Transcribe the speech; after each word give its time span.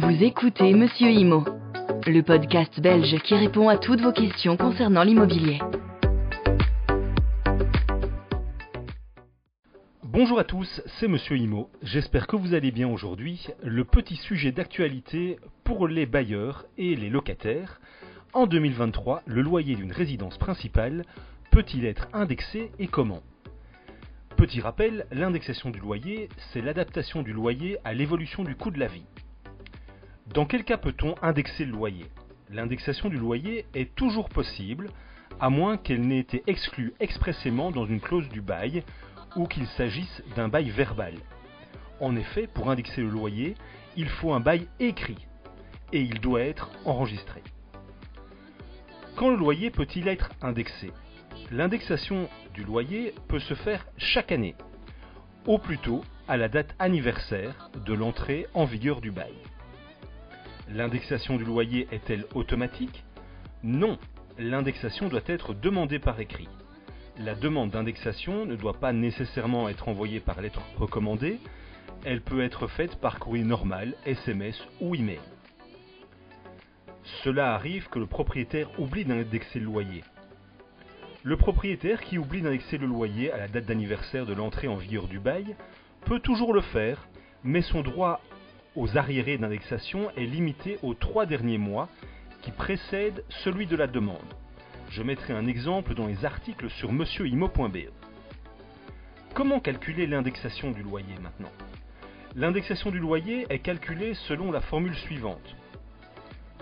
Vous 0.00 0.22
écoutez 0.22 0.74
Monsieur 0.74 1.10
Imo, 1.10 1.44
le 2.06 2.22
podcast 2.22 2.78
belge 2.78 3.20
qui 3.24 3.34
répond 3.34 3.68
à 3.68 3.78
toutes 3.78 4.00
vos 4.00 4.12
questions 4.12 4.56
concernant 4.56 5.02
l'immobilier. 5.02 5.58
Bonjour 10.04 10.38
à 10.38 10.44
tous, 10.44 10.80
c'est 11.00 11.08
Monsieur 11.08 11.36
Imo. 11.36 11.68
J'espère 11.82 12.28
que 12.28 12.36
vous 12.36 12.54
allez 12.54 12.70
bien 12.70 12.86
aujourd'hui. 12.86 13.44
Le 13.64 13.82
petit 13.82 14.14
sujet 14.14 14.52
d'actualité 14.52 15.40
pour 15.64 15.88
les 15.88 16.06
bailleurs 16.06 16.66
et 16.76 16.94
les 16.94 17.10
locataires. 17.10 17.80
En 18.34 18.46
2023, 18.46 19.22
le 19.26 19.42
loyer 19.42 19.74
d'une 19.74 19.90
résidence 19.90 20.38
principale 20.38 21.02
peut-il 21.50 21.84
être 21.84 22.06
indexé 22.12 22.70
et 22.78 22.86
comment? 22.86 23.22
Petit 24.36 24.60
rappel, 24.60 25.08
l'indexation 25.10 25.70
du 25.70 25.80
loyer, 25.80 26.28
c'est 26.52 26.60
l'adaptation 26.60 27.22
du 27.22 27.32
loyer 27.32 27.78
à 27.82 27.94
l'évolution 27.94 28.44
du 28.44 28.54
coût 28.54 28.70
de 28.70 28.78
la 28.78 28.86
vie. 28.86 29.02
Dans 30.38 30.46
quel 30.46 30.62
cas 30.62 30.76
peut-on 30.76 31.16
indexer 31.20 31.64
le 31.64 31.72
loyer? 31.72 32.06
L'indexation 32.48 33.08
du 33.08 33.16
loyer 33.16 33.66
est 33.74 33.92
toujours 33.96 34.28
possible, 34.28 34.88
à 35.40 35.50
moins 35.50 35.76
qu'elle 35.76 36.02
n'ait 36.02 36.20
été 36.20 36.44
exclue 36.46 36.94
expressément 37.00 37.72
dans 37.72 37.86
une 37.86 38.00
clause 38.00 38.28
du 38.28 38.40
bail 38.40 38.84
ou 39.34 39.48
qu'il 39.48 39.66
s'agisse 39.66 40.22
d'un 40.36 40.46
bail 40.46 40.70
verbal. 40.70 41.14
En 41.98 42.14
effet, 42.14 42.46
pour 42.46 42.70
indexer 42.70 43.00
le 43.00 43.08
loyer, 43.08 43.56
il 43.96 44.08
faut 44.08 44.32
un 44.32 44.38
bail 44.38 44.68
écrit 44.78 45.26
et 45.92 46.02
il 46.02 46.20
doit 46.20 46.42
être 46.42 46.70
enregistré. 46.84 47.42
Quand 49.16 49.30
le 49.30 49.36
loyer 49.36 49.72
peut-il 49.72 50.06
être 50.06 50.30
indexé? 50.40 50.92
L'indexation 51.50 52.28
du 52.54 52.62
loyer 52.62 53.12
peut 53.26 53.40
se 53.40 53.54
faire 53.54 53.84
chaque 53.96 54.30
année, 54.30 54.54
au 55.46 55.58
plus 55.58 55.78
tôt 55.78 56.04
à 56.28 56.36
la 56.36 56.48
date 56.48 56.76
anniversaire 56.78 57.72
de 57.84 57.92
l'entrée 57.92 58.46
en 58.54 58.66
vigueur 58.66 59.00
du 59.00 59.10
bail. 59.10 59.34
L'indexation 60.70 61.36
du 61.36 61.44
loyer 61.44 61.88
est-elle 61.92 62.26
automatique? 62.34 63.02
Non, 63.62 63.98
l'indexation 64.38 65.08
doit 65.08 65.22
être 65.26 65.54
demandée 65.54 65.98
par 65.98 66.20
écrit. 66.20 66.48
La 67.18 67.34
demande 67.34 67.70
d'indexation 67.70 68.44
ne 68.44 68.54
doit 68.54 68.78
pas 68.78 68.92
nécessairement 68.92 69.70
être 69.70 69.88
envoyée 69.88 70.20
par 70.20 70.42
lettre 70.42 70.60
recommandée, 70.76 71.38
elle 72.04 72.20
peut 72.20 72.42
être 72.42 72.66
faite 72.68 72.96
par 72.96 73.18
courrier 73.18 73.44
normal, 73.44 73.94
SMS 74.04 74.62
ou 74.80 74.94
email. 74.94 75.20
Cela 77.24 77.54
arrive 77.54 77.88
que 77.88 77.98
le 77.98 78.06
propriétaire 78.06 78.68
oublie 78.78 79.06
d'indexer 79.06 79.60
le 79.60 79.64
loyer. 79.64 80.04
Le 81.22 81.36
propriétaire 81.38 82.02
qui 82.02 82.18
oublie 82.18 82.42
d'indexer 82.42 82.76
le 82.76 82.86
loyer 82.86 83.32
à 83.32 83.38
la 83.38 83.48
date 83.48 83.64
d'anniversaire 83.64 84.26
de 84.26 84.34
l'entrée 84.34 84.68
en 84.68 84.76
vigueur 84.76 85.08
du 85.08 85.18
bail 85.18 85.56
peut 86.04 86.20
toujours 86.20 86.52
le 86.52 86.60
faire, 86.60 87.08
mais 87.42 87.62
son 87.62 87.80
droit 87.80 88.20
aux 88.76 88.96
arriérés 88.96 89.38
d'indexation 89.38 90.10
est 90.16 90.24
limité 90.24 90.78
aux 90.82 90.94
trois 90.94 91.26
derniers 91.26 91.58
mois 91.58 91.88
qui 92.42 92.50
précèdent 92.50 93.24
celui 93.44 93.66
de 93.66 93.76
la 93.76 93.86
demande. 93.86 94.34
Je 94.90 95.02
mettrai 95.02 95.34
un 95.34 95.46
exemple 95.46 95.94
dans 95.94 96.06
les 96.06 96.24
articles 96.24 96.70
sur 96.70 96.92
monsieurimo.be. 96.92 97.90
Comment 99.34 99.60
calculer 99.60 100.06
l'indexation 100.06 100.70
du 100.70 100.82
loyer 100.82 101.14
maintenant? 101.22 101.52
L'indexation 102.36 102.90
du 102.90 102.98
loyer 102.98 103.46
est 103.50 103.58
calculée 103.58 104.14
selon 104.14 104.50
la 104.50 104.60
formule 104.60 104.94
suivante. 104.94 105.56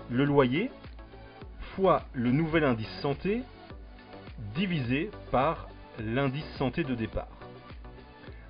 Le 0.09 0.25
loyer 0.25 0.71
fois 1.75 2.03
le 2.13 2.31
nouvel 2.31 2.63
indice 2.63 2.99
santé 3.01 3.43
divisé 4.55 5.11
par 5.31 5.67
l'indice 5.99 6.49
santé 6.57 6.83
de 6.83 6.95
départ. 6.95 7.36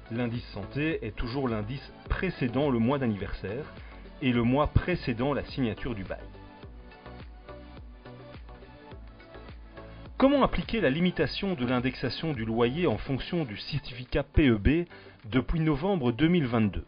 L'indice 0.09 0.47
santé 0.53 1.05
est 1.05 1.17
toujours 1.17 1.49
l'indice 1.49 1.91
précédent 2.07 2.69
le 2.69 2.79
mois 2.79 2.97
d'anniversaire 2.97 3.65
et 4.21 4.31
le 4.31 4.41
mois 4.41 4.67
précédent 4.67 5.33
la 5.33 5.43
signature 5.43 5.95
du 5.95 6.05
bail. 6.05 6.23
Comment 10.17 10.43
appliquer 10.43 10.79
la 10.79 10.89
limitation 10.89 11.55
de 11.55 11.65
l'indexation 11.65 12.31
du 12.31 12.45
loyer 12.45 12.87
en 12.87 12.97
fonction 12.97 13.43
du 13.43 13.57
certificat 13.57 14.23
PEB 14.23 14.87
depuis 15.25 15.59
novembre 15.59 16.13
2022 16.13 16.85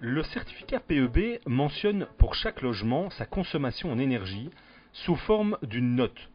Le 0.00 0.22
certificat 0.24 0.80
PEB 0.80 1.40
mentionne 1.46 2.06
pour 2.18 2.34
chaque 2.34 2.60
logement 2.60 3.08
sa 3.08 3.24
consommation 3.24 3.90
en 3.90 3.98
énergie 3.98 4.50
sous 4.92 5.16
forme 5.16 5.56
d'une 5.62 5.96
note 5.96 6.28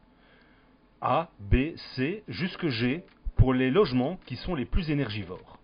A, 1.00 1.30
B, 1.40 1.76
C 1.96 2.24
jusque 2.28 2.70
G 2.70 3.04
pour 3.36 3.54
les 3.54 3.70
logements 3.70 4.20
qui 4.26 4.36
sont 4.36 4.56
les 4.56 4.66
plus 4.66 4.90
énergivores. 4.90 5.59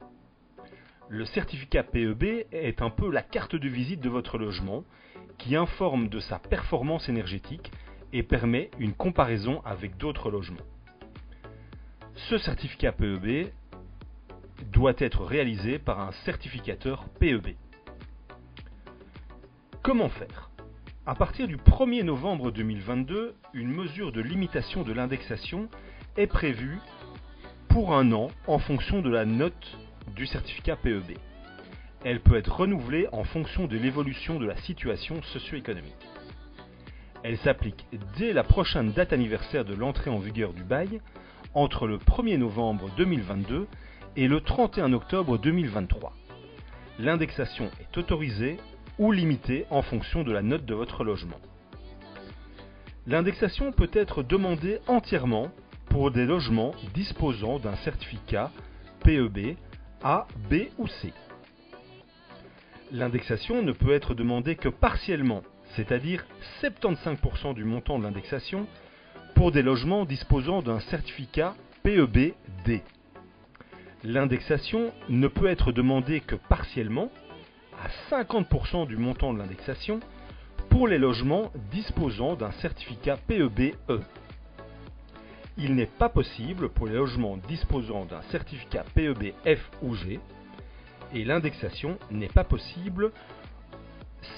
Le 1.13 1.25
certificat 1.25 1.83
PEB 1.83 2.45
est 2.53 2.81
un 2.81 2.89
peu 2.89 3.11
la 3.11 3.21
carte 3.21 3.57
de 3.57 3.67
visite 3.67 3.99
de 3.99 4.07
votre 4.07 4.37
logement 4.37 4.85
qui 5.37 5.57
informe 5.57 6.07
de 6.07 6.21
sa 6.21 6.39
performance 6.39 7.09
énergétique 7.09 7.69
et 8.13 8.23
permet 8.23 8.71
une 8.79 8.93
comparaison 8.93 9.61
avec 9.65 9.97
d'autres 9.97 10.31
logements. 10.31 10.63
Ce 12.15 12.37
certificat 12.37 12.93
PEB 12.93 13.49
doit 14.71 14.93
être 14.99 15.25
réalisé 15.25 15.79
par 15.79 15.99
un 15.99 16.13
certificateur 16.23 17.03
PEB. 17.19 17.55
Comment 19.83 20.07
faire? 20.07 20.49
À 21.05 21.15
partir 21.15 21.45
du 21.45 21.57
1er 21.57 22.03
novembre 22.03 22.51
2022, 22.51 23.35
une 23.53 23.73
mesure 23.73 24.13
de 24.13 24.21
limitation 24.21 24.83
de 24.83 24.93
l'indexation 24.93 25.67
est 26.15 26.27
prévue 26.27 26.79
pour 27.67 27.93
un 27.93 28.13
an 28.13 28.29
en 28.47 28.59
fonction 28.59 29.01
de 29.01 29.09
la 29.09 29.25
note 29.25 29.77
du 30.15 30.25
certificat 30.25 30.75
PEB. 30.75 31.17
Elle 32.03 32.19
peut 32.19 32.35
être 32.35 32.55
renouvelée 32.55 33.07
en 33.11 33.23
fonction 33.23 33.67
de 33.67 33.77
l'évolution 33.77 34.39
de 34.39 34.45
la 34.45 34.55
situation 34.57 35.21
socio-économique. 35.23 36.07
Elle 37.23 37.37
s'applique 37.37 37.85
dès 38.17 38.33
la 38.33 38.43
prochaine 38.43 38.91
date 38.91 39.13
anniversaire 39.13 39.65
de 39.65 39.75
l'entrée 39.75 40.09
en 40.09 40.17
vigueur 40.17 40.53
du 40.53 40.63
bail, 40.63 41.01
entre 41.53 41.87
le 41.87 41.97
1er 41.97 42.37
novembre 42.37 42.89
2022 42.97 43.67
et 44.15 44.27
le 44.27 44.41
31 44.41 44.93
octobre 44.93 45.37
2023. 45.37 46.13
L'indexation 46.99 47.69
est 47.79 47.97
autorisée 47.97 48.57
ou 48.97 49.11
limitée 49.11 49.65
en 49.69 49.81
fonction 49.81 50.23
de 50.23 50.31
la 50.31 50.41
note 50.41 50.65
de 50.65 50.73
votre 50.73 51.03
logement. 51.03 51.39
L'indexation 53.07 53.71
peut 53.71 53.89
être 53.93 54.23
demandée 54.23 54.79
entièrement 54.87 55.51
pour 55.89 56.11
des 56.11 56.25
logements 56.25 56.73
disposant 56.93 57.59
d'un 57.59 57.75
certificat 57.77 58.51
PEB 59.03 59.55
a, 60.03 60.27
B 60.49 60.69
ou 60.77 60.87
C. 60.87 61.13
L'indexation 62.91 63.61
ne 63.61 63.71
peut 63.71 63.93
être 63.93 64.13
demandée 64.13 64.55
que 64.55 64.69
partiellement, 64.69 65.43
c'est-à-dire 65.75 66.25
75% 66.61 67.53
du 67.53 67.63
montant 67.63 67.97
de 67.97 68.03
l'indexation, 68.03 68.67
pour 69.35 69.51
des 69.51 69.61
logements 69.61 70.05
disposant 70.05 70.61
d'un 70.61 70.79
certificat 70.79 71.55
PEB-D. 71.83 72.83
L'indexation 74.03 74.91
ne 75.09 75.27
peut 75.27 75.47
être 75.47 75.71
demandée 75.71 76.19
que 76.19 76.35
partiellement, 76.35 77.11
à 77.83 77.87
50% 78.23 78.87
du 78.87 78.97
montant 78.97 79.33
de 79.33 79.39
l'indexation, 79.39 79.99
pour 80.69 80.87
les 80.87 80.97
logements 80.97 81.51
disposant 81.71 82.35
d'un 82.35 82.51
certificat 82.51 83.17
PEB-E 83.27 84.01
il 85.57 85.75
n'est 85.75 85.85
pas 85.85 86.09
possible 86.09 86.69
pour 86.69 86.87
les 86.87 86.95
logements 86.95 87.37
disposant 87.37 88.05
d'un 88.05 88.21
certificat 88.31 88.85
PEB 88.93 89.33
F 89.45 89.71
ou 89.81 89.95
G 89.95 90.19
et 91.13 91.25
l'indexation 91.25 91.97
n'est 92.09 92.27
pas 92.27 92.43
possible 92.43 93.11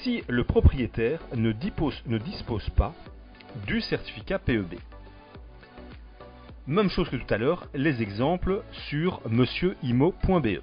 si 0.01 0.24
le 0.28 0.44
propriétaire 0.44 1.19
ne 1.35 1.51
dispose, 1.51 2.69
pas 2.75 2.94
du 3.68 3.81
certificat 3.81 4.40
PEB. 4.40 4.75
Même 6.66 6.90
chose 6.90 7.09
que 7.09 7.18
tout 7.18 7.34
à 7.34 7.38
l'heure, 7.38 7.68
les 7.74 8.01
exemples 8.01 8.63
sur 8.90 9.22
monsieurimo.be. 9.30 10.62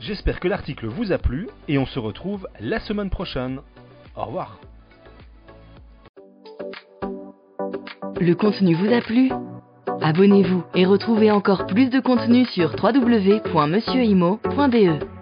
J'espère 0.00 0.40
que 0.40 0.48
l'article 0.48 0.86
vous 0.86 1.12
a 1.12 1.18
plu 1.18 1.48
et 1.66 1.76
on 1.76 1.86
se 1.86 1.98
retrouve 1.98 2.48
la 2.60 2.80
semaine 2.80 3.10
prochaine. 3.10 3.60
Au 4.16 4.24
revoir. 4.24 4.58
Le 8.20 8.34
contenu 8.34 8.74
vous 8.74 8.92
a 8.92 9.00
plu 9.00 9.30
Abonnez-vous 10.00 10.64
et 10.74 10.84
retrouvez 10.84 11.30
encore 11.30 11.66
plus 11.66 11.88
de 11.88 12.00
contenu 12.00 12.44
sur 12.46 12.74
www.monsieurimo.be. 12.82 15.17